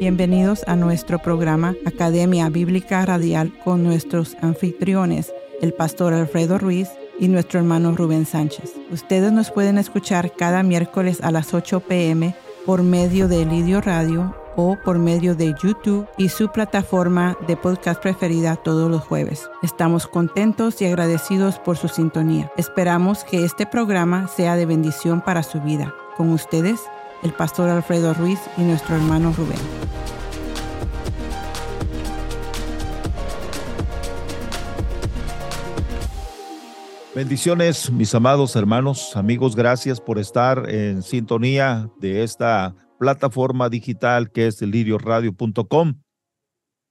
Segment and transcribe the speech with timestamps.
[0.00, 5.32] Bienvenidos a nuestro programa Academia Bíblica Radial con nuestros anfitriones,
[5.62, 6.88] el pastor Alfredo Ruiz
[7.20, 8.72] y nuestro hermano Rubén Sánchez.
[8.90, 12.34] Ustedes nos pueden escuchar cada miércoles a las 8 pm
[12.66, 18.02] por medio de Lidio Radio o por medio de YouTube y su plataforma de podcast
[18.02, 19.48] preferida todos los jueves.
[19.62, 22.50] Estamos contentos y agradecidos por su sintonía.
[22.56, 25.94] Esperamos que este programa sea de bendición para su vida.
[26.16, 26.80] Con ustedes,
[27.24, 29.58] el pastor Alfredo Ruiz y nuestro hermano Rubén.
[37.14, 44.46] Bendiciones, mis amados hermanos, amigos, gracias por estar en sintonía de esta plataforma digital que
[44.46, 45.94] es lirioradio.com.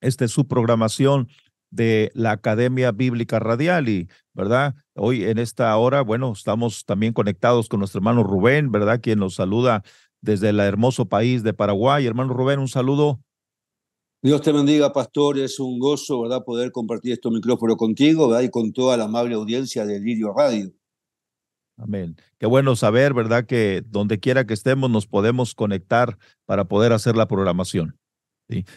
[0.02, 1.28] Esta es su programación
[1.70, 4.76] de la Academia Bíblica Radial y, ¿verdad?
[4.96, 9.00] Hoy en esta hora, bueno, estamos también conectados con nuestro hermano Rubén, ¿verdad?
[9.02, 9.84] Quien nos saluda
[10.24, 12.08] desde el hermoso país de Paraguay.
[12.08, 13.20] Hermano Rubén, un saludo.
[14.24, 15.38] Dios te bendiga, pastor.
[15.38, 18.44] Es un gozo, ¿verdad?, poder compartir este micrófono contigo, ¿verdad?
[18.44, 20.72] Y con toda la amable audiencia de Lirio Radio.
[21.78, 22.16] Amén.
[22.40, 27.18] Qué bueno saber, ¿verdad?, que donde quiera que estemos nos podemos conectar para poder hacer
[27.18, 27.98] la programación.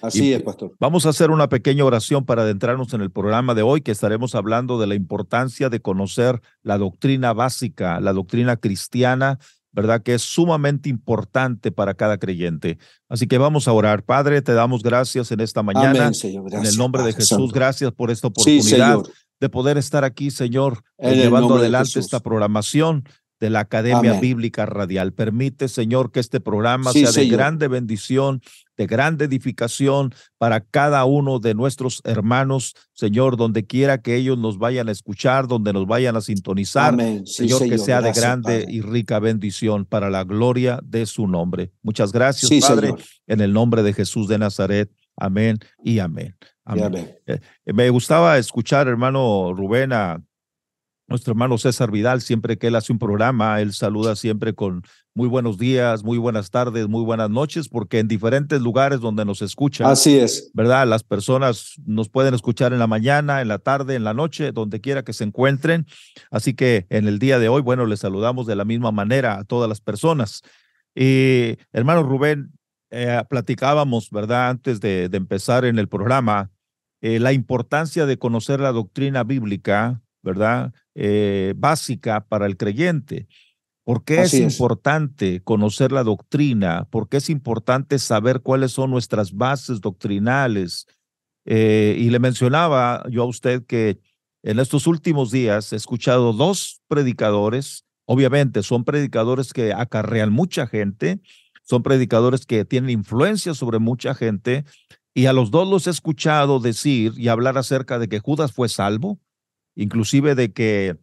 [0.01, 0.75] Así es, pastor.
[0.81, 4.35] Vamos a hacer una pequeña oración para adentrarnos en el programa de hoy, que estaremos
[4.35, 9.39] hablando de la importancia de conocer la doctrina básica, la doctrina cristiana,
[9.77, 10.03] ¿verdad?
[10.03, 12.79] Que es sumamente importante para cada creyente.
[13.11, 14.03] Así que vamos a orar.
[14.03, 16.11] Padre, te damos gracias en esta mañana.
[16.23, 19.03] en el nombre de Jesús, gracias por esta oportunidad
[19.39, 23.05] de poder estar aquí, Señor, llevando adelante esta programación
[23.41, 25.13] de la Academia Bíblica Radial.
[25.13, 28.41] Permite, Señor, que este programa sea de grande bendición,
[28.77, 34.59] de grande edificación para cada uno de nuestros hermanos, Señor, donde quiera que ellos nos
[34.59, 36.97] vayan a escuchar, donde nos vayan a sintonizar.
[37.25, 41.73] señor, que sea de grande y rica bendición para la gloria de su nombre.
[41.83, 42.95] Muchas gracias, Padre,
[43.27, 44.91] en el nombre de Jesús de Nazaret.
[45.17, 46.37] Amén y amén.
[46.65, 47.17] amén.
[47.27, 47.41] Eh,
[47.73, 50.23] me gustaba escuchar, hermano Rubén, a
[51.09, 54.83] nuestro hermano César Vidal, siempre que él hace un programa, él saluda siempre con
[55.15, 59.41] muy buenos días, muy buenas tardes, muy buenas noches, porque en diferentes lugares donde nos
[59.41, 59.87] escuchan.
[59.87, 60.51] Así es.
[60.53, 60.87] ¿Verdad?
[60.87, 64.81] Las personas nos pueden escuchar en la mañana, en la tarde, en la noche, donde
[64.81, 65.87] quiera que se encuentren.
[66.31, 69.45] Así que en el día de hoy, bueno, les saludamos de la misma manera a
[69.45, 70.43] todas las personas.
[70.95, 72.53] Y hermano Rubén,
[72.91, 74.51] eh, platicábamos, ¿verdad?
[74.51, 76.51] Antes de, empezar en el programa,
[77.01, 80.75] eh, la importancia de conocer la doctrina bíblica ¿verdad?
[80.99, 83.29] Eh, básica para el creyente.
[83.85, 86.89] ¿Por qué es, importante conocer la doctrina?
[86.91, 90.87] ¿Por qué es importante saber cuáles son nuestras bases doctrinales?
[91.45, 94.01] Eh, y le mencionaba yo a usted que
[94.43, 101.21] en estos últimos días he escuchado dos predicadores, obviamente son predicadores que acarrean mucha gente,
[101.63, 104.65] son predicadores que tienen influencia sobre mucha gente,
[105.13, 108.71] y a los dos los he escuchado decir y hablar acerca de que Judas fue
[108.71, 109.21] salvo,
[109.77, 110.97] inclusive de que,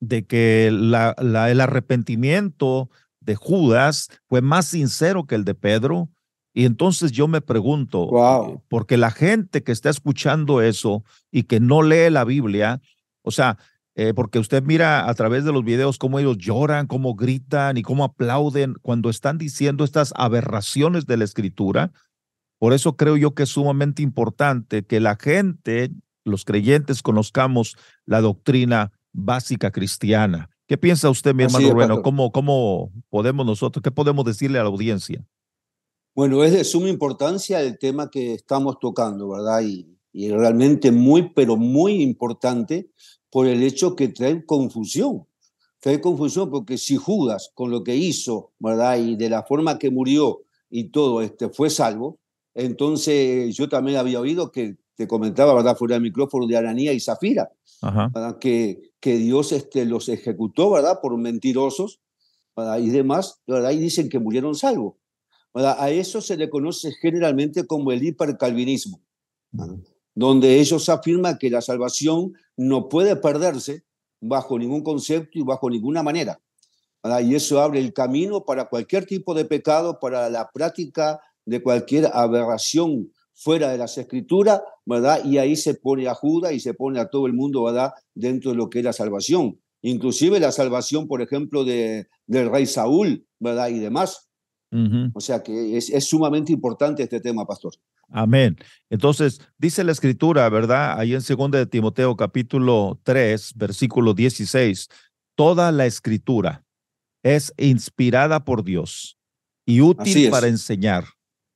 [0.00, 2.88] de que la, el arrepentimiento
[3.20, 6.08] de Judas fue más sincero que el de Pedro.
[6.54, 8.08] Y entonces yo me pregunto,
[8.68, 12.80] porque la gente que está escuchando eso y que no lee la Biblia,
[13.22, 13.58] o sea,
[13.94, 17.82] eh, porque usted mira a través de los videos cómo ellos lloran, cómo gritan y
[17.82, 21.92] cómo aplauden cuando están diciendo estas aberraciones de la escritura.
[22.58, 25.90] Por eso creo yo que es sumamente importante que la gente
[26.28, 30.50] los creyentes conozcamos la doctrina básica cristiana.
[30.66, 34.68] ¿Qué piensa usted, mi hermano Bueno, ¿Cómo, ¿Cómo podemos nosotros, qué podemos decirle a la
[34.68, 35.24] audiencia?
[36.14, 39.62] Bueno, es de suma importancia el tema que estamos tocando, ¿verdad?
[39.62, 42.90] Y, y realmente muy, pero muy importante
[43.30, 45.26] por el hecho que trae confusión.
[45.80, 48.98] Trae confusión porque si Judas, con lo que hizo, ¿verdad?
[48.98, 52.18] Y de la forma que murió y todo, este, fue salvo,
[52.54, 55.76] entonces yo también había oído que te comentaba, ¿verdad?
[55.76, 57.52] Fuera del micrófono de Aranía y Zafira,
[58.40, 60.98] Que, que Dios este, los ejecutó, ¿verdad?
[61.00, 62.00] Por mentirosos
[62.80, 63.70] y demás, ¿verdad?
[63.70, 64.94] Y dicen que murieron salvos.
[65.54, 69.00] A eso se le conoce generalmente como el hipercalvinismo,
[70.16, 73.84] donde ellos afirman que la salvación no puede perderse
[74.20, 76.40] bajo ningún concepto y bajo ninguna manera.
[77.22, 82.10] Y eso abre el camino para cualquier tipo de pecado, para la práctica de cualquier
[82.12, 85.24] aberración fuera de las escrituras, ¿verdad?
[85.24, 87.92] Y ahí se pone a Judas y se pone a todo el mundo, ¿verdad?
[88.14, 89.60] Dentro de lo que es la salvación.
[89.80, 93.68] Inclusive la salvación, por ejemplo, de, del rey Saúl, ¿verdad?
[93.68, 94.28] Y demás.
[95.14, 97.72] O sea que es, es, sumamente importante este tema, pastor.
[98.10, 98.56] Amén.
[98.90, 100.98] Entonces, dice la escritura, ¿verdad?
[100.98, 104.88] Ahí en 2 de Timoteo capítulo 3, versículo 16,
[105.36, 106.64] toda la escritura
[107.22, 109.18] es inspirada por Dios
[109.64, 111.04] y útil para enseñar,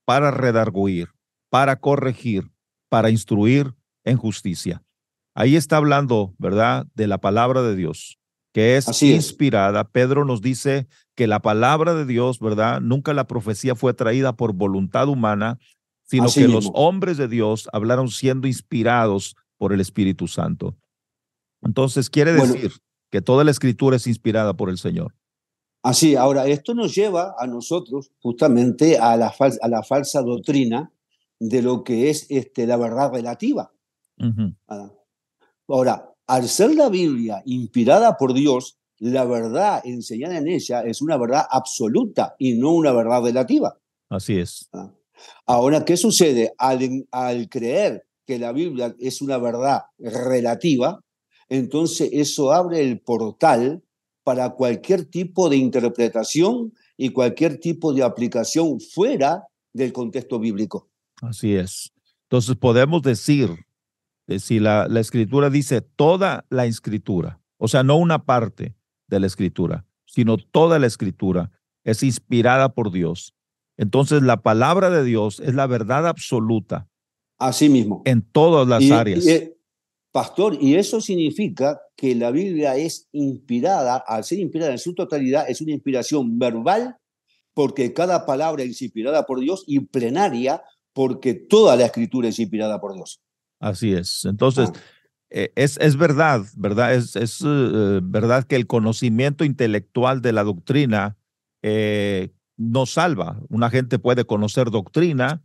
[0.07, 1.09] para redarguir,
[1.53, 2.51] para corregir,
[2.89, 4.83] para instruir en justicia.
[5.35, 8.19] Ahí está hablando, ¿verdad?, de la palabra de Dios,
[8.55, 9.85] que es inspirada.
[9.85, 12.81] Pedro nos dice que la palabra de Dios, ¿verdad?
[12.81, 15.59] Nunca la profecía fue traída por voluntad humana,
[16.05, 20.79] sino que los hombres de Dios hablaron siendo inspirados por el Espíritu Santo.
[21.61, 22.73] Entonces quiere decir
[23.11, 25.15] que toda la escritura es inspirada por el Señor.
[25.83, 30.91] Así, ahora, esto nos lleva a nosotros justamente a la, a la falsa doctrina
[31.43, 33.73] de lo que es este, la verdad relativa.
[34.69, 34.93] Ah,
[35.67, 41.17] ahora, al ser la Biblia inspirada por Dios, la verdad enseñada en ella es una
[41.17, 43.77] verdad absoluta y no una verdad relativa.
[44.09, 44.69] Así es.
[44.73, 44.95] Ah,
[45.47, 46.55] ahora, ¿qué sucede?
[46.59, 51.01] Al, al creer que la Biblia es una verdad relativa,
[51.49, 53.83] entonces eso abre el portal
[54.23, 59.43] para cualquier tipo de interpretación y cualquier tipo de aplicación fuera
[59.73, 60.92] del contexto bíblico.
[61.23, 61.93] Así es.
[62.25, 63.65] Entonces podemos decir,
[64.39, 68.75] si la, la escritura dice toda la escritura, o sea, no una parte
[69.07, 71.51] de la escritura, sino toda la escritura
[71.85, 73.35] es inspirada por Dios.
[73.77, 76.89] Entonces la palabra de Dios es la verdad absoluta.
[77.39, 78.03] Así mismo.
[78.05, 79.25] En todas las áreas.
[80.13, 85.49] Pastor, y eso significa que la Biblia es inspirada, al ser inspirada en su totalidad,
[85.49, 86.99] es una inspiración verbal,
[87.55, 90.63] porque cada palabra es inspirada por Dios, y plenaria,
[90.93, 93.21] porque toda la escritura es inspirada por Dios.
[93.61, 94.25] Así es.
[94.25, 94.79] Entonces, ah.
[95.31, 96.95] eh, es, es, verdad, ¿verdad?
[96.95, 101.17] Es, es eh, verdad que el conocimiento intelectual de la doctrina
[101.63, 103.41] eh, no salva.
[103.49, 105.43] Una gente puede conocer doctrina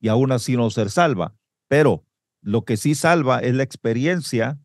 [0.00, 1.36] y aún así no ser salva,
[1.68, 2.04] pero
[2.42, 4.58] lo que sí salva es la experiencia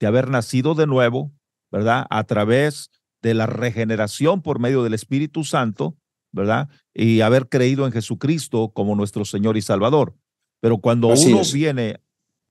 [0.00, 1.32] de haber nacido de nuevo,
[1.70, 2.06] ¿verdad?
[2.10, 2.90] A través
[3.22, 5.96] de la regeneración por medio del Espíritu Santo,
[6.32, 6.68] ¿verdad?
[6.94, 10.16] Y haber creído en Jesucristo como nuestro Señor y Salvador.
[10.60, 12.00] Pero cuando uno viene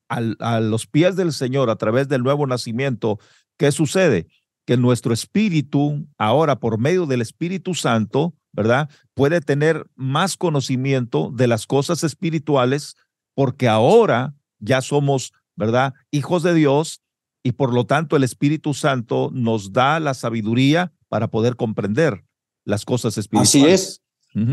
[0.08, 3.20] a los pies del Señor a través del nuevo nacimiento,
[3.58, 4.28] ¿qué sucede?
[4.66, 8.90] Que nuestro espíritu, ahora por medio del Espíritu Santo, ¿verdad?
[9.14, 12.96] Puede tener más conocimiento de las cosas espirituales
[13.34, 15.94] porque ahora ya somos, ¿verdad?
[16.12, 17.02] Hijos de Dios
[17.44, 22.26] y por lo tanto el Espíritu Santo nos da la sabiduría para poder comprender
[22.66, 23.56] las cosas espirituales.
[23.56, 24.02] Así es.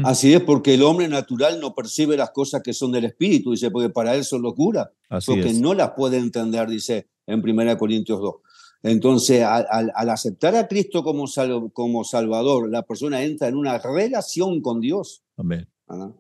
[0.05, 3.71] Así es, porque el hombre natural no percibe las cosas que son del Espíritu, dice,
[3.71, 4.93] porque para él son locura,
[5.25, 8.35] porque no las puede entender, dice en 1 Corintios 2.
[8.83, 11.27] Entonces, al, aceptar a Cristo como,
[11.73, 15.23] como Salvador, la persona entra en una relación con Dios.
[15.37, 15.69] Amén.
[15.89, 16.13] ¿Ah?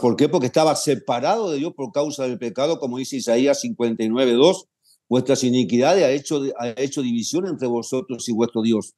[0.00, 0.28] ¿Por qué?
[0.28, 4.68] Porque estaba separado de Dios por causa del pecado, como dice Isaías 59, 2.
[5.08, 8.94] Vuestras iniquidades ha hecho, ha hecho división entre vosotros y vuestro Dios.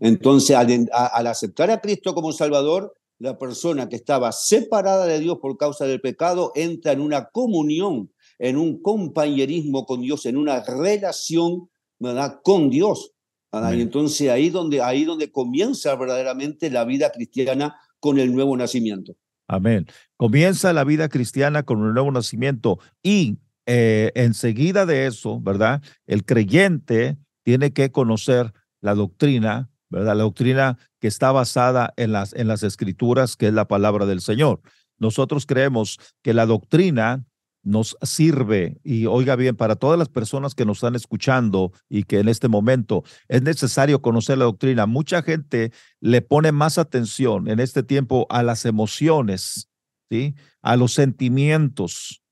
[0.00, 5.38] Entonces, al, al aceptar a Cristo como Salvador, la persona que estaba separada de Dios
[5.40, 10.62] por causa del pecado entra en una comunión, en un compañerismo con Dios, en una
[10.62, 11.68] relación
[11.98, 12.40] ¿verdad?
[12.42, 13.12] con Dios.
[13.52, 19.16] Y entonces ahí donde, ahí donde comienza verdaderamente la vida cristiana con el nuevo nacimiento.
[19.48, 19.86] Amén.
[20.16, 25.82] Comienza la vida cristiana con un nuevo nacimiento y eh, enseguida de eso, ¿verdad?
[26.06, 30.16] El creyente tiene que conocer la doctrina, ¿verdad?
[30.16, 34.20] La doctrina que está basada en las, en las escrituras, que es la palabra del
[34.20, 34.60] Señor.
[34.98, 37.24] Nosotros creemos que la doctrina
[37.62, 42.20] nos sirve, y oiga bien, para todas las personas que nos están escuchando y que
[42.20, 47.60] en este momento es necesario conocer la doctrina, mucha gente le pone más atención en
[47.60, 49.68] este tiempo a las emociones,
[50.10, 50.34] ¿sí?
[50.62, 52.22] a los sentimientos,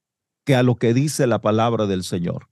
[0.44, 2.48] que a lo que dice la palabra del Señor.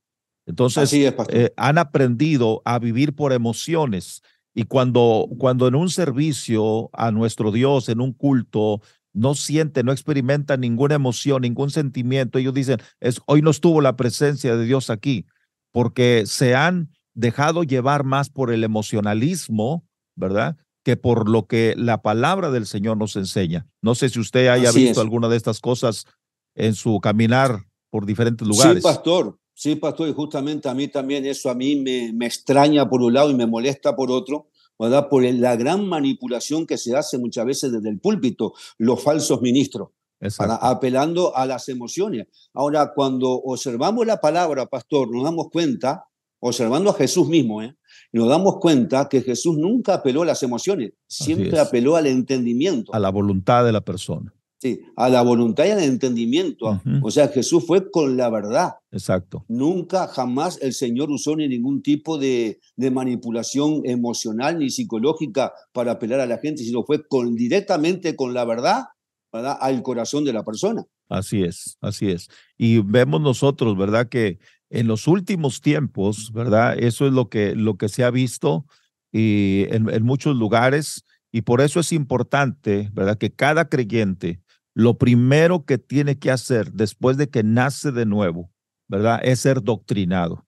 [0.46, 4.22] Entonces, eh, han aprendido a vivir por emociones.
[4.54, 8.80] Y cuando, cuando en un servicio a nuestro Dios, en un culto,
[9.14, 12.38] no siente, no experimenta ninguna emoción, ningún sentimiento.
[12.38, 15.26] Ellos dicen, es, hoy no estuvo la presencia de Dios aquí,
[15.72, 19.86] porque se han dejado llevar más por el emocionalismo,
[20.16, 20.56] ¿verdad?
[20.84, 23.66] Que por lo que la palabra del Señor nos enseña.
[23.80, 26.04] No sé si usted haya visto alguna de estas cosas
[26.54, 28.76] en su caminar por diferentes lugares.
[28.76, 29.38] Sí, pastor.
[29.54, 33.14] Sí, pastor, y justamente a mí también eso a mí me, me extraña por un
[33.14, 35.08] lado y me molesta por otro, ¿verdad?
[35.08, 39.90] por la gran manipulación que se hace muchas veces desde el púlpito, los falsos ministros,
[40.60, 42.26] apelando a las emociones.
[42.52, 46.08] Ahora, cuando observamos la palabra, pastor, nos damos cuenta,
[46.40, 47.76] observando a Jesús mismo, ¿eh?
[48.12, 52.92] nos damos cuenta que Jesús nunca apeló a las emociones, siempre apeló al entendimiento.
[52.92, 54.34] A la voluntad de la persona
[54.96, 56.80] a la voluntad y al entendimiento.
[57.02, 58.74] O sea, Jesús fue con la verdad.
[58.90, 59.44] Exacto.
[59.48, 66.20] Nunca, jamás el Señor usó ni ningún tipo de, manipulación emocional ni psicológica para apelar
[66.20, 68.84] a la gente, sino fue con, directamente con la verdad
[69.32, 70.84] al corazón de la persona.
[71.08, 72.28] Así es, así es.
[72.56, 74.08] Y vemos nosotros, ¿verdad?
[74.08, 74.38] Que
[74.70, 76.78] en los últimos tiempos, ¿verdad?
[76.78, 78.64] Eso es lo que, lo que se ha visto
[79.12, 81.04] y en, en muchos lugares
[81.34, 83.18] y por eso es importante, ¿verdad?
[83.18, 84.40] Que cada creyente,
[84.74, 88.50] lo primero que tiene que hacer después de que nace de nuevo,
[88.88, 89.20] ¿verdad?
[89.22, 90.46] Es ser doctrinado,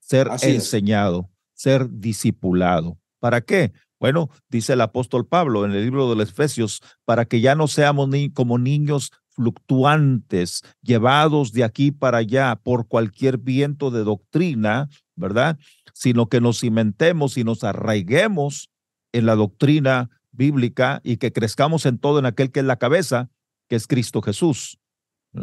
[0.00, 2.98] ser enseñado, ser discipulado.
[3.20, 3.72] ¿Para qué?
[4.00, 7.66] Bueno, dice el apóstol Pablo en el libro de los Efesios, para que ya no
[7.66, 14.88] seamos ni como niños fluctuantes, llevados de aquí para allá por cualquier viento de doctrina,
[15.14, 15.58] ¿verdad?
[15.92, 18.70] Sino que nos cimentemos y nos arraiguemos
[19.12, 23.30] en la doctrina bíblica y que crezcamos en todo en aquel que es la cabeza,
[23.68, 24.78] que es Cristo Jesús.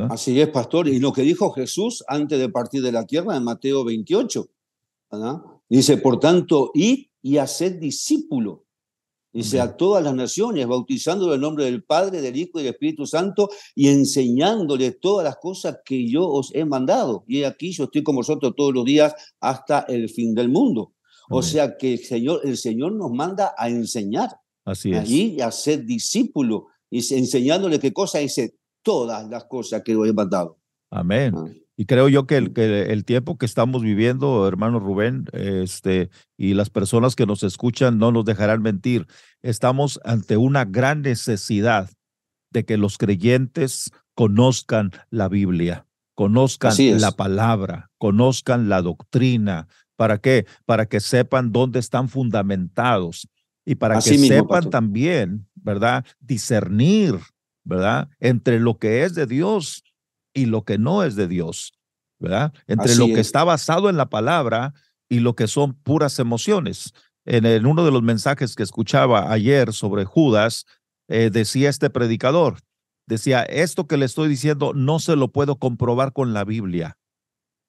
[0.10, 0.88] Así es, pastor.
[0.88, 4.50] Y lo que dijo Jesús antes de partir de la tierra en Mateo 28,
[5.70, 8.66] dice, por tanto, id y haced discípulo.
[9.32, 12.74] Dice a todas las naciones, bautizando en el nombre del Padre, del Hijo y del
[12.74, 17.24] Espíritu Santo y enseñándoles todas las cosas que yo os he mandado.
[17.28, 20.94] Y aquí yo estoy con vosotros todos los días hasta el fin del mundo.
[21.30, 24.30] O sea que el Señor, el Señor nos manda a enseñar.
[24.66, 25.00] Así es.
[25.00, 30.60] Allí a ser discípulo enseñándole qué cosa dice todas las cosas que os he mandado.
[30.92, 31.34] Amén.
[31.36, 31.46] Ah.
[31.76, 36.54] Y creo yo que el, que el tiempo que estamos viviendo, hermano Rubén, este, y
[36.54, 39.08] las personas que nos escuchan no nos dejarán mentir,
[39.42, 41.90] estamos ante una gran necesidad
[42.52, 49.68] de que los creyentes conozcan la Biblia, conozcan la palabra, conozcan la doctrina.
[49.96, 50.46] ¿Para qué?
[50.66, 53.28] Para que sepan dónde están fundamentados
[53.66, 56.06] y para que sepan también, ¿verdad?
[56.20, 57.20] Discernir,
[57.64, 58.10] ¿verdad?
[58.20, 59.84] Entre lo que es de Dios
[60.34, 61.74] y lo que no es de Dios,
[62.20, 62.54] ¿verdad?
[62.68, 64.74] Entre lo que está basado en la palabra
[65.10, 66.94] y lo que son puras emociones.
[67.26, 70.66] En, uno de los mensajes que escuchaba ayer sobre Judas,
[71.08, 72.60] eh, decía este predicador,
[73.08, 76.98] decía, esto que le estoy diciendo no se lo puedo comprobar con la Biblia,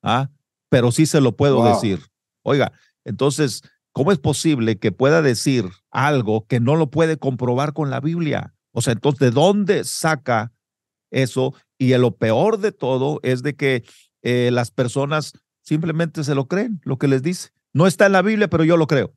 [0.02, 0.30] ¿ah?
[0.68, 2.00] pero sí se lo puedo decir.
[2.42, 2.72] Oiga,
[3.04, 3.62] entonces,
[3.94, 8.54] ¿cómo es posible que pueda decir algo que no lo puede comprobar con la Biblia?
[8.72, 10.52] O sea, entonces, ¿de dónde saca
[11.10, 11.54] eso?
[11.78, 13.84] Y lo peor de todo es de que
[14.22, 15.32] eh, las personas
[15.62, 17.50] simplemente se lo creen, lo que les dice.
[17.72, 19.14] No está en la Biblia, pero yo lo creo.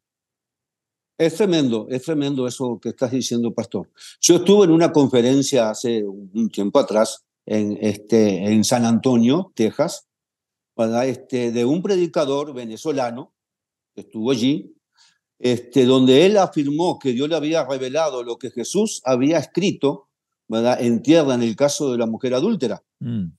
[1.17, 3.89] Es tremendo, es tremendo eso que estás diciendo, pastor.
[4.21, 10.07] Yo estuve en una conferencia hace un tiempo atrás en, este, en San Antonio, Texas,
[11.05, 13.33] Este, de un predicador venezolano
[13.97, 14.75] que estuvo allí,
[15.39, 20.09] este, donde él afirmó que Dios le había revelado lo que Jesús había escrito
[20.47, 20.79] ¿verdad?
[20.79, 22.83] en tierra en el caso de la mujer adúltera.
[22.99, 23.29] Mm.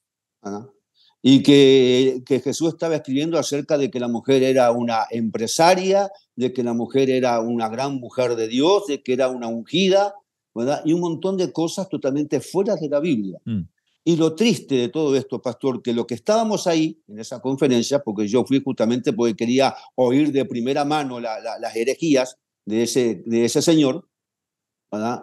[1.23, 6.53] Y que, que, Jesús estaba escribiendo acerca de que la mujer era una empresaria, de
[6.53, 10.15] que la mujer era una gran mujer de Dios, de que era una ungida,
[10.55, 10.83] ¿verdad?
[10.85, 13.39] y un montón de cosas totalmente fuera de la Biblia.
[13.45, 13.63] Mm.
[14.09, 17.99] Y lo triste de todo esto, pastor, que lo que estábamos ahí en esa conferencia,
[17.99, 23.45] porque yo fui justamente porque quería oír de primera mano las herejías de ese, de
[23.45, 24.09] ese señor,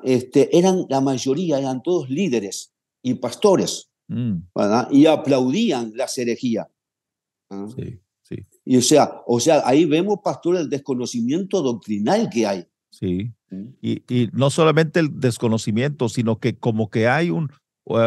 [0.03, 4.41] Este, eran la mayoría, eran todos líderes y pastores, mm.
[4.91, 6.67] y aplaudían las herejías.
[7.75, 8.35] Sí, sí.
[8.65, 12.67] Y o sea, o sea, ahí vemos, pastor, el desconocimiento doctrinal que hay.
[12.91, 13.33] Sí.
[13.49, 13.65] ¿Mm?
[13.81, 17.49] Y, y no solamente el desconocimiento, sino que como que hay un,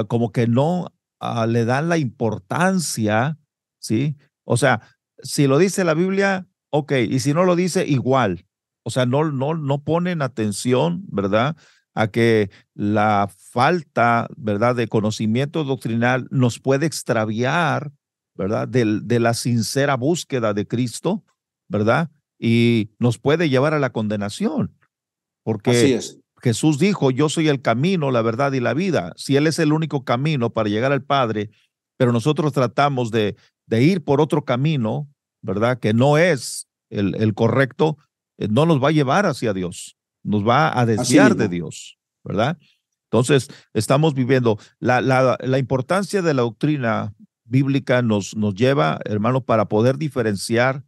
[0.08, 3.38] como que no ah, le dan la importancia,
[3.80, 4.16] ¿sí?
[4.44, 4.80] O sea,
[5.22, 8.46] si lo dice la Biblia, ok, y si no lo dice, igual.
[8.84, 11.56] O sea, no, no, no ponen atención, ¿verdad?
[11.94, 17.92] A que la falta, ¿verdad?, de conocimiento doctrinal nos puede extraviar,
[18.34, 21.24] ¿verdad?, de, de la sincera búsqueda de Cristo,
[21.68, 22.10] ¿verdad?
[22.38, 24.74] Y nos puede llevar a la condenación.
[25.44, 26.20] Porque Así es.
[26.40, 29.12] Jesús dijo, yo soy el camino, la verdad y la vida.
[29.16, 31.50] Si Él es el único camino para llegar al Padre,
[31.96, 35.08] pero nosotros tratamos de, de ir por otro camino,
[35.42, 35.78] ¿verdad?
[35.78, 37.98] Que no es el, el correcto,
[38.38, 42.58] eh, no nos va a llevar hacia Dios, nos va a desviar de Dios, ¿verdad?
[43.10, 47.14] Entonces, estamos viviendo la, la, la importancia de la doctrina
[47.44, 50.84] bíblica nos, nos lleva, hermano, para poder diferenciar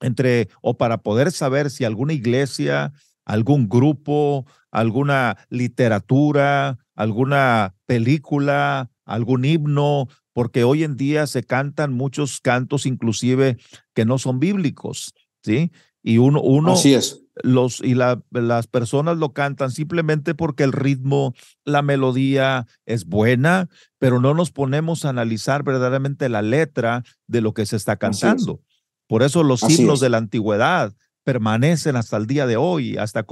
[0.00, 2.92] entre o para poder saber si alguna iglesia
[3.24, 12.40] algún grupo, alguna literatura, alguna película, algún himno, porque hoy en día se cantan muchos
[12.40, 13.56] cantos inclusive
[13.94, 15.70] que no son bíblicos, ¿sí?
[16.02, 17.20] Y uno, uno Así es.
[17.42, 23.68] Los, y la, las personas lo cantan simplemente porque el ritmo, la melodía es buena,
[23.98, 28.62] pero no nos ponemos a analizar verdaderamente la letra de lo que se está cantando.
[29.08, 33.26] Por eso los himnos de la antigüedad permanecen hasta el día de hoy, hasta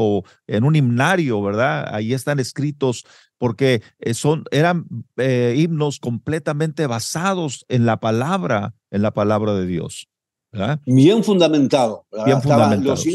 [0.47, 1.95] en un himnario, ¿verdad?
[1.95, 3.05] Ahí están escritos
[3.39, 9.67] porque eh, son, eran eh, himnos completamente basados en la palabra, en la palabra de
[9.67, 10.09] Dios.
[10.87, 12.07] Bien fundamentado.
[12.25, 12.39] Bien
[12.85, 13.07] los,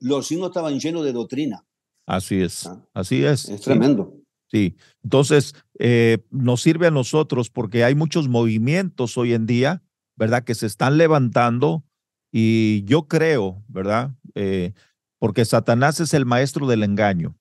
[0.00, 1.64] los, himnos estaban llenos de doctrina.
[2.06, 2.84] Así es, ah.
[2.92, 3.48] así es.
[3.48, 4.14] Es tremendo.
[4.50, 9.82] Sí, entonces eh, nos sirve a nosotros porque hay muchos movimientos hoy en día,
[10.14, 10.44] ¿verdad?
[10.44, 11.84] Que se están levantando
[12.32, 14.10] y yo creo, ¿verdad?
[14.34, 14.72] Eh,
[15.18, 17.36] porque Satanás es el maestro del engaño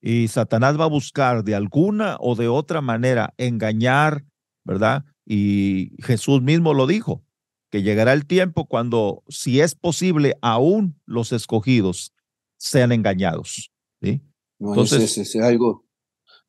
[0.00, 4.24] y Satanás va a buscar de alguna o de otra manera engañar,
[4.64, 5.04] ¿verdad?
[5.24, 7.22] Y Jesús mismo lo dijo,
[7.70, 12.12] que llegará el tiempo cuando, si es posible, aún los escogidos
[12.56, 13.70] sean engañados.
[14.00, 14.22] ¿sí?
[14.58, 15.84] Entonces, es, algo,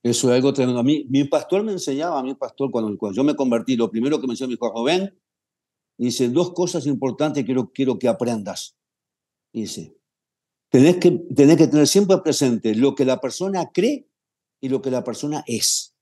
[0.01, 0.79] eso es algo tremendo.
[0.79, 3.91] A mí, mi pastor me enseñaba, a mi pastor, cuando, cuando yo me convertí, lo
[3.91, 5.13] primero que me enseñó mi hijo, joven,
[6.05, 8.75] dice, dos cosas importantes quiero, quiero que aprendas.
[9.51, 9.95] Dice,
[10.69, 14.07] tenés que, tenés que tener siempre presente lo que la persona cree
[14.61, 15.95] y lo que la persona es.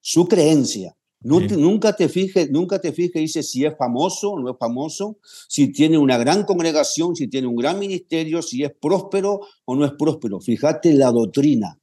[0.00, 0.96] Su creencia.
[1.20, 5.72] nunca te fijes, nunca te fijes, dice si es famoso o no es famoso, si
[5.72, 9.92] tiene una gran congregación, si tiene un gran ministerio, si es próspero o no es
[9.98, 10.40] próspero.
[10.40, 11.80] Fíjate en la doctrina.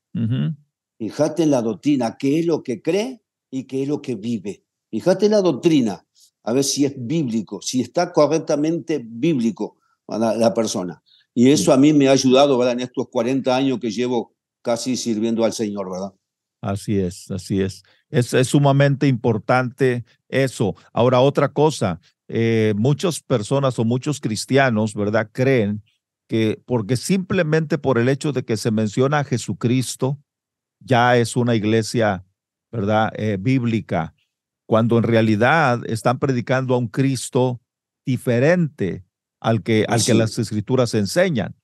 [0.98, 4.64] Fíjate en la doctrina, qué es lo que cree y qué es lo que vive.
[4.90, 6.06] Fíjate en la doctrina,
[6.44, 11.02] a ver si es bíblico, si está correctamente bíblico la, persona.
[11.34, 12.74] Y eso a mí me ha ayudado, ¿verdad?
[12.74, 16.14] En estos 40 años que llevo casi sirviendo al Señor, ¿verdad?
[16.62, 17.84] Así es, así es.
[18.10, 20.76] Es, es sumamente importante eso.
[20.94, 25.30] Ahora, otra cosa, eh, muchas personas o muchos cristianos, ¿verdad?
[25.32, 25.84] Creen
[26.28, 30.20] que porque simplemente por el hecho de que se menciona a Jesucristo,
[30.80, 32.26] ya es una iglesia,
[32.72, 33.12] ¿verdad?
[33.18, 34.14] Eh, bíblica,
[34.66, 37.62] cuando en realidad están predicando a un Cristo
[38.06, 39.06] diferente
[39.40, 41.56] al que, al que las escrituras enseñan.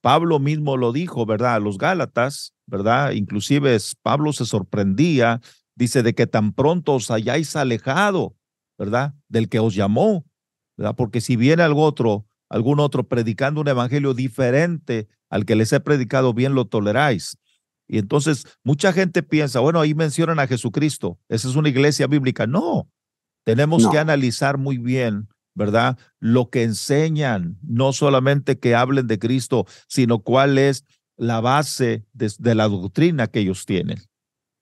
[0.00, 1.54] Pablo mismo lo dijo, ¿verdad?
[1.54, 3.12] A los Gálatas, ¿verdad?
[3.12, 5.40] Inclusive Pablo se sorprendía,
[5.74, 8.36] dice, de que tan pronto os hayáis alejado,
[8.76, 9.14] ¿verdad?
[9.28, 10.24] Del que os llamó,
[10.76, 10.94] ¿verdad?
[10.96, 15.80] Porque si viene algún otro, algún otro predicando un evangelio diferente al que les he
[15.80, 17.38] predicado, bien lo toleráis.
[17.88, 22.46] Y entonces mucha gente piensa, bueno, ahí mencionan a Jesucristo, esa es una iglesia bíblica.
[22.46, 22.90] No,
[23.44, 25.98] tenemos que analizar muy bien, ¿verdad?
[26.20, 30.84] Lo que enseñan, no solamente que hablen de Cristo, sino cuál es
[31.16, 33.98] la base de, la doctrina que ellos tienen.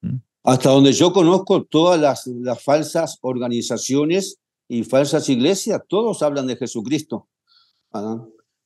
[0.01, 0.19] ¿Mm?
[0.45, 6.57] Hasta donde yo conozco todas las, las falsas organizaciones y falsas iglesias, todos hablan de
[6.57, 7.29] Jesucristo.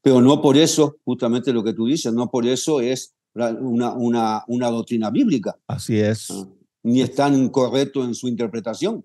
[0.02, 4.44] Pero no por eso, justamente lo que tú dices, no por eso es una, una,
[4.46, 5.56] una doctrina bíblica.
[5.66, 6.30] Así es.
[6.30, 6.46] Ah,
[6.82, 9.04] ni es tan incorrecto en su interpretación.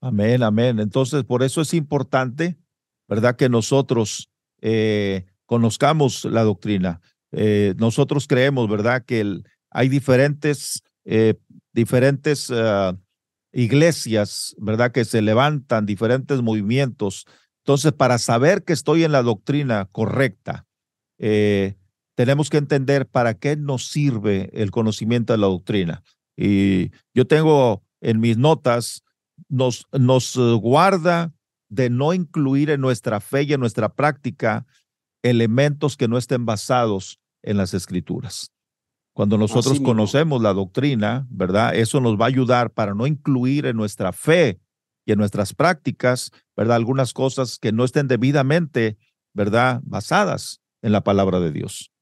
[0.00, 0.80] Amén, amén.
[0.80, 2.58] Entonces, por eso es importante,
[3.08, 3.36] ¿verdad?
[3.36, 7.00] Que nosotros eh, conozcamos la doctrina.
[7.32, 9.04] Eh, nosotros creemos, ¿verdad?
[9.04, 11.34] Que hay diferentes, eh,
[11.72, 12.96] diferentes ah,
[13.52, 14.92] iglesias, ¿verdad?
[14.92, 17.26] Que se levantan, diferentes movimientos.
[17.64, 20.66] Entonces, para saber que estoy en la doctrina correcta,
[21.18, 21.76] eh,
[22.14, 26.02] tenemos que entender para qué nos sirve el conocimiento de la doctrina.
[26.36, 29.02] Y yo tengo en mis notas,
[29.48, 31.32] nos, nos eh, guarda
[31.68, 34.66] de no incluir en nuestra fe y en nuestra práctica
[35.22, 38.52] elementos que no estén basados en las escrituras.
[39.14, 41.74] Cuando nosotros conocemos la doctrina, ¿verdad?
[41.74, 44.60] Eso nos va a ayudar para no incluir en nuestra fe
[45.06, 46.76] y en nuestras prácticas, ¿verdad?
[46.76, 48.98] Algunas cosas que no estén debidamente,
[49.32, 49.80] ¿verdad?
[49.84, 51.93] Basadas en la palabra de Dios.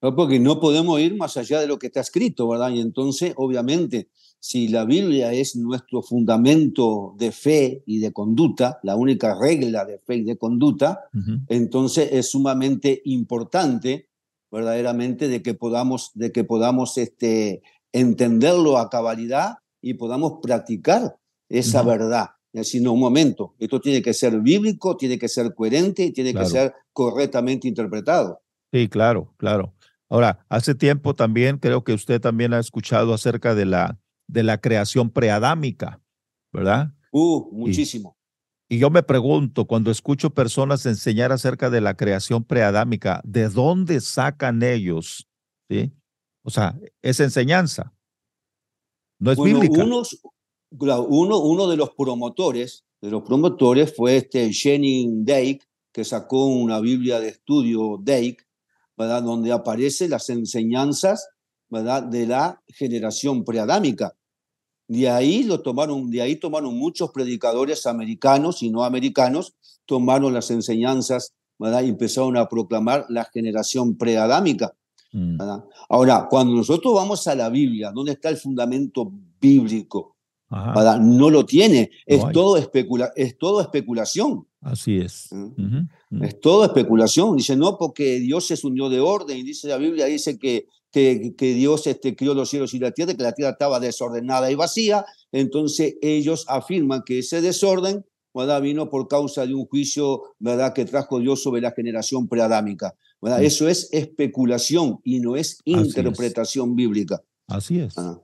[0.00, 2.70] Porque no podemos ir más allá de lo que está escrito, ¿verdad?
[2.70, 4.08] Y entonces, obviamente,
[4.38, 9.98] si la Biblia es nuestro fundamento de fe y de conducta, la única regla de
[9.98, 11.00] fe y de conducta,
[11.48, 14.08] entonces es sumamente importante,
[14.52, 21.82] verdaderamente, de que podamos, de que podamos este, entenderlo a cabalidad y podamos practicar esa
[21.82, 22.30] verdad.
[22.52, 26.12] Es decir, no, un momento, esto tiene que ser bíblico, tiene que ser coherente y
[26.12, 28.40] tiene que ser correctamente interpretado.
[28.72, 29.74] Sí, claro, claro.
[30.10, 34.58] Ahora, hace tiempo también creo que usted también ha escuchado acerca de la, de la
[34.58, 36.00] creación preadámica,
[36.52, 36.94] ¿verdad?
[37.12, 38.16] Uh, muchísimo.
[38.68, 44.00] Y, yo me pregunto, cuando escucho personas enseñar acerca de la creación preadámica, ¿de dónde
[44.00, 45.26] sacan ellos?
[45.70, 45.92] ¿Sí?
[46.42, 47.94] O sea, esa enseñanza.
[49.18, 49.82] No es bíblica.
[49.82, 55.60] uno, uno de los promotores, de los promotores fue este Jenny Dake,
[55.92, 58.47] que sacó una Biblia de estudio Dake,
[58.98, 59.22] ¿verdad?
[59.22, 61.28] donde aparecen las enseñanzas
[61.70, 62.02] ¿verdad?
[62.02, 64.14] de la generación preadámica.
[64.88, 69.54] De ahí lo tomaron, de ahí tomaron muchos predicadores americanos y no americanos,
[69.86, 71.82] tomaron las enseñanzas ¿verdad?
[71.82, 74.72] Y empezaron a proclamar la generación preadámica.
[75.12, 75.38] Mm.
[75.88, 80.16] Ahora, cuando nosotros vamos a la Biblia, ¿dónde está el fundamento bíblico?
[80.50, 84.46] No lo tiene, es, todo especula es todo especulación.
[84.60, 85.28] Así es.
[85.30, 86.22] ¿Mm?
[86.22, 87.36] Es todo especulación.
[87.36, 89.36] Dice, no, porque Dios se unió de orden.
[89.36, 92.92] Y dice la Biblia, dice que, que, que, Dios este, crió los cielos y la
[92.92, 95.04] tierra, que la tierra estaba desordenada y vacía.
[95.32, 98.62] Entonces ellos afirman que ese desorden ¿verdad?
[98.62, 100.72] vino por causa de un juicio ¿verdad?
[100.72, 102.94] que trajo Dios sobre la generación preadámica.
[103.40, 107.22] Eso es especulación y no es interpretación bíblica.
[107.48, 107.98] Así es.
[107.98, 108.20] Ah.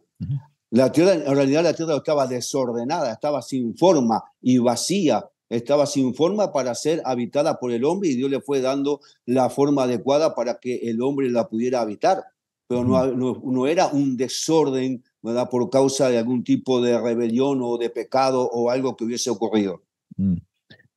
[0.74, 6.16] La tierra, en realidad la tierra estaba desordenada, estaba sin forma y vacía, estaba sin
[6.16, 10.34] forma para ser habitada por el hombre y Dios le fue dando la forma adecuada
[10.34, 12.24] para que el hombre la pudiera habitar.
[12.66, 15.48] Pero no, no, era un desorden ¿verdad?
[15.48, 19.84] por causa de algún tipo de rebelión o de pecado o algo que hubiese ocurrido.
[20.16, 20.38] Mm.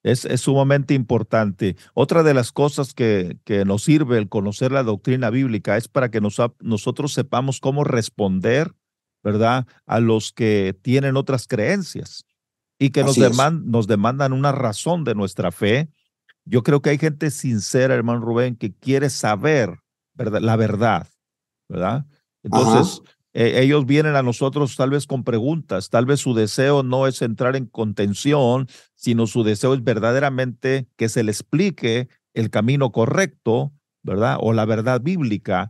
[0.01, 1.75] Es, es, sumamente importante.
[1.93, 6.09] Otra de las cosas que, que, nos sirve el conocer la doctrina bíblica es para
[6.09, 8.73] que nos, nosotros sepamos cómo responder,
[9.23, 12.25] ¿verdad?, a los que tienen otras creencias
[12.79, 15.89] y que nos, nos demandan una razón de nuestra fe.
[16.45, 19.79] Yo creo que hay gente sincera, hermano Rubén, que quiere saber
[20.13, 20.41] ¿verdad?
[20.41, 21.07] la verdad,
[21.67, 22.05] ¿verdad?
[22.43, 23.01] Entonces,
[23.33, 27.21] eh, ellos vienen a nosotros tal vez con preguntas, tal vez su deseo no es
[27.21, 33.73] entrar en contención, sino su deseo es verdaderamente que se le explique el camino correcto,
[34.01, 34.37] ¿verdad?
[34.39, 35.69] O la verdad bíblica.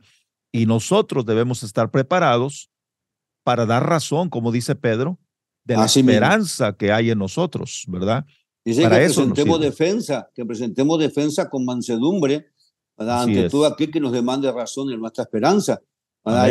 [0.51, 2.69] Y nosotros debemos estar preparados
[3.47, 5.17] para dar razón, como dice Pedro,
[5.63, 8.25] de la esperanza que hay en nosotros, ¿verdad?
[8.65, 12.47] Dice para que eso presentemos defensa, que presentemos defensa con mansedumbre.
[12.97, 15.79] Ante todo aquel que nos demande razón en nuestra esperanza.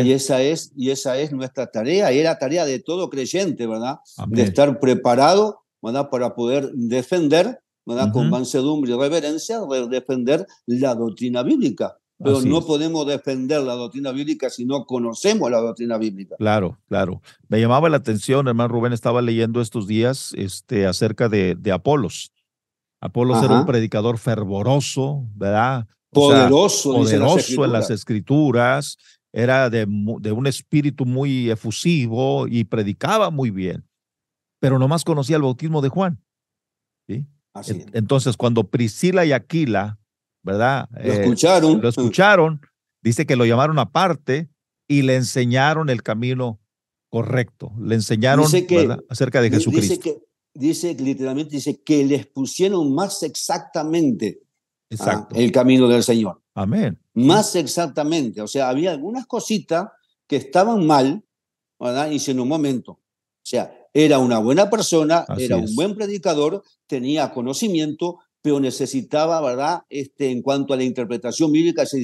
[0.03, 3.97] Y esa, es, y esa es nuestra tarea, y era tarea de todo creyente, ¿verdad?
[4.29, 6.09] De estar preparado, ¿verdad?
[6.09, 8.11] Para poder defender, ¿verdad?
[8.11, 11.99] Con mansedumbre y reverencia, defender la doctrina bíblica.
[12.19, 16.37] Pero no podemos defender la doctrina bíblica si no conocemos la doctrina bíblica.
[16.39, 17.21] Claro, claro.
[17.49, 22.33] Me llamaba la atención, hermano Rubén, estaba leyendo estos días este, acerca de, de Apolos.
[23.01, 25.87] Apolos era un predicador fervoroso, ¿verdad?
[26.11, 28.97] Poderoso, poderoso en las escrituras,
[29.33, 29.87] era de,
[30.21, 33.87] de, un espíritu muy efusivo y predicaba muy bien,
[34.59, 36.23] pero nomás conocía el bautismo de Juan.
[37.07, 37.27] ¿sí?
[37.93, 39.99] Entonces, cuando Priscila y Aquila,
[40.47, 40.89] ¿verdad?
[40.93, 41.81] Lo eh, escucharon.
[41.83, 42.61] Lo escucharon,
[43.03, 44.49] dice que lo llamaron aparte
[44.89, 46.61] y le enseñaron el camino
[47.11, 48.47] correcto, le enseñaron
[49.11, 49.95] acerca de Jesucristo.
[49.95, 50.23] Dice que,
[50.55, 54.43] dice literalmente, dice que les pusieron más exactamente
[55.01, 56.41] ah, el camino del Señor.
[56.55, 56.99] Amén.
[57.13, 58.41] Más exactamente.
[58.41, 59.89] O sea, había algunas cositas
[60.29, 61.25] que estaban mal,
[61.79, 62.11] ¿verdad?
[62.11, 62.93] Y en un momento.
[62.93, 69.83] O sea, era una buena persona, era un buen predicador, tenía conocimiento, pero necesitaba, ¿verdad?
[69.91, 71.99] Este, en cuanto a la interpretación bíblica, se,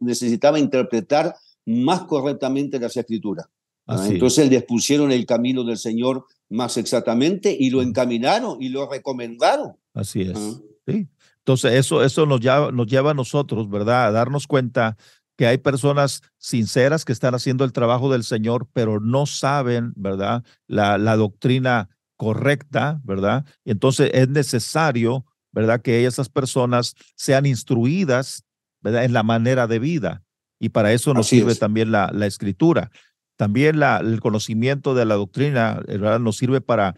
[0.00, 3.46] necesitaba interpretar más correctamente las escrituras.
[3.86, 9.72] Entonces les pusieron el camino del Señor más exactamente y lo encaminaron y lo recomendaron.
[9.94, 10.60] Así es.
[10.86, 11.08] Sí.
[11.38, 14.08] Entonces, eso, eso nos, lleva, nos lleva a nosotros, ¿verdad?
[14.08, 14.98] A darnos cuenta
[15.38, 20.44] que hay personas sinceras que están haciendo el trabajo del Señor, pero no saben, ¿verdad?
[20.66, 23.46] La, la doctrina correcta, ¿verdad?
[23.64, 25.80] Entonces es necesario, ¿verdad?
[25.82, 28.44] Que esas personas sean instruidas,
[28.80, 29.04] ¿verdad?
[29.04, 30.22] En la manera de vida.
[30.58, 32.90] Y para eso nos sirve también la, la escritura.
[33.36, 36.20] También la, el conocimiento de la doctrina, ¿verdad?
[36.20, 36.94] Nos sirve para,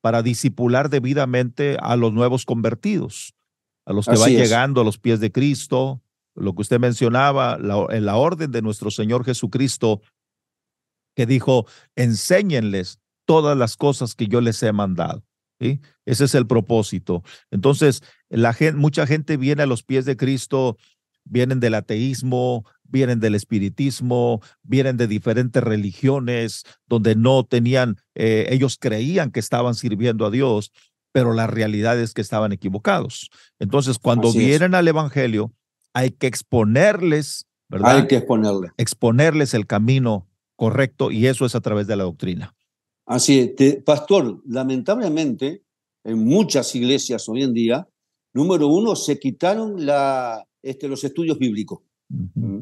[0.00, 3.34] para disipular debidamente a los nuevos convertidos
[3.88, 6.02] a los que van llegando a los pies de Cristo,
[6.34, 10.02] lo que usted mencionaba, la, en la orden de nuestro Señor Jesucristo,
[11.16, 11.66] que dijo,
[11.96, 15.24] enséñenles todas las cosas que yo les he mandado.
[15.60, 15.80] ¿Sí?
[16.04, 17.22] Ese es el propósito.
[17.50, 20.76] Entonces, la gente, mucha gente viene a los pies de Cristo,
[21.24, 28.78] vienen del ateísmo, vienen del espiritismo, vienen de diferentes religiones donde no tenían, eh, ellos
[28.80, 30.72] creían que estaban sirviendo a Dios,
[31.12, 33.30] pero la realidad es que estaban equivocados.
[33.58, 35.52] Entonces, cuando vienen al Evangelio,
[35.92, 37.96] hay que exponerles, ¿verdad?
[37.96, 38.72] Hay que exponerles.
[38.76, 42.54] Exponerles el camino correcto y eso es a través de la doctrina.
[43.08, 43.82] Así es.
[43.84, 45.62] Pastor, lamentablemente,
[46.04, 47.88] en muchas iglesias hoy en día,
[48.34, 51.80] número uno, se quitaron la, este, los estudios bíblicos.
[52.08, 52.58] ¿Mm?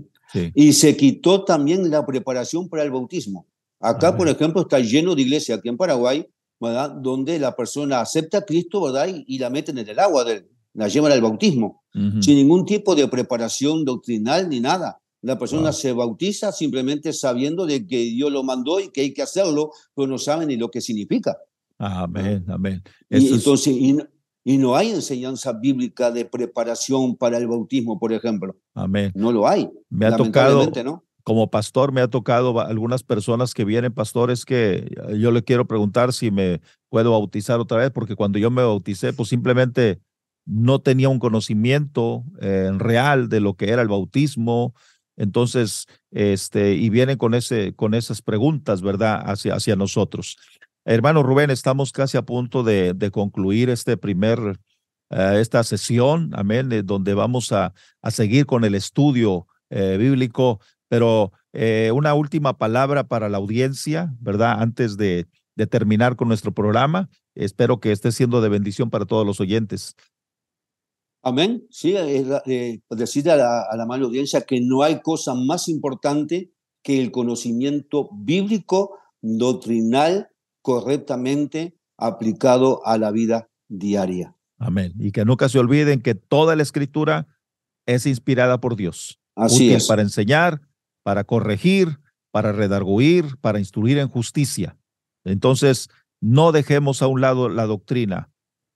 [0.55, 3.47] Y se quitó también la preparación para el bautismo.
[3.81, 6.27] Acá, por ejemplo, está lleno de iglesias, aquí en Paraguay,
[6.61, 6.91] ¿verdad?
[6.91, 9.09] donde la persona acepta a Cristo ¿verdad?
[9.27, 13.09] Y, la meten en el agua, de, la llevan al bautismo, sin ningún tipo de
[13.09, 15.01] preparación doctrinal ni nada.
[15.27, 19.23] La persona se bautiza simplemente sabiendo de que Dios lo mandó y que hay que
[19.23, 21.37] hacerlo, pero no saben ni lo que significa.
[21.79, 22.81] Amén, amén.
[23.11, 23.99] Y, entonces, y,
[24.45, 28.55] Y no hay enseñanza bíblica de preparación para el bautismo, por ejemplo.
[28.73, 29.11] Amén.
[29.17, 29.69] No lo hay.
[29.91, 31.03] Me ha tocado, ¿no?
[31.25, 36.13] como pastor, me ha tocado algunas personas que vienen, pastores, que yo le quiero preguntar
[36.13, 39.99] si me puedo bautizar otra vez, porque cuando yo me bauticé, pues simplemente
[40.45, 44.73] no tenía un conocimiento eh, real de lo que era el bautismo.
[45.17, 50.37] Entonces, este, y vienen con, ese, con esas preguntas, ¿verdad?, hacia, hacia nosotros.
[50.85, 54.59] Hermano Rubén, estamos casi a punto de, de concluir este primer,
[55.11, 60.61] eh, esta sesión, amén, eh, donde vamos a, a seguir con el estudio eh, bíblico,
[60.89, 61.33] pero
[61.93, 64.61] una última palabra para la audiencia, ¿verdad?
[64.61, 65.27] Antes de,
[65.57, 67.09] de terminar con nuestro programa.
[67.35, 69.97] Espero que esté siendo de bendición para todos los oyentes.
[71.27, 71.67] Amén.
[71.71, 76.53] Sí, eh, decirle a la, a la mala audiencia que no hay cosa más importante
[76.85, 80.29] que el conocimiento bíblico, doctrinal,
[80.63, 84.37] correctamente aplicado a la vida diaria.
[84.61, 84.95] Amén.
[85.01, 87.27] Y que nunca se olviden que toda la escritura
[87.87, 89.19] es inspirada por Dios.
[89.35, 89.89] Así útil es.
[89.89, 90.61] para enseñar,
[91.03, 91.99] para corregir,
[92.31, 94.79] para redarguir, para instruir en justicia.
[95.25, 95.89] Entonces,
[96.21, 98.31] no dejemos a un lado la doctrina,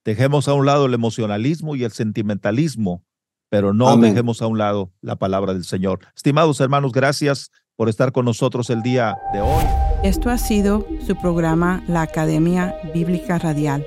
[0.05, 3.03] dejemos a un lado el emocionalismo y el sentimentalismo,
[3.49, 4.11] pero no Amén.
[4.11, 5.99] dejemos a un lado la palabra del Señor.
[6.15, 9.63] Estimados hermanos, gracias por estar con nosotros el día de hoy.
[10.03, 13.85] Esto ha sido su programa La Academia Bíblica Radial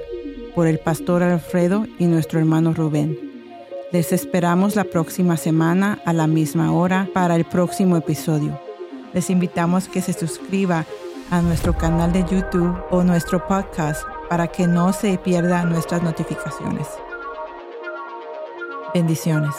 [0.54, 3.18] por el pastor Alfredo y nuestro hermano Rubén.
[3.92, 8.60] Les esperamos la próxima semana a la misma hora para el próximo episodio.
[9.12, 10.84] Les invitamos que se suscriba
[11.30, 16.86] a nuestro canal de YouTube o nuestro podcast para que no se pierda nuestras notificaciones.
[18.94, 19.54] Bendiciones.